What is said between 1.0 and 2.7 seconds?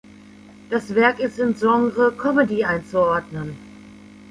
ist ins Genre Comedy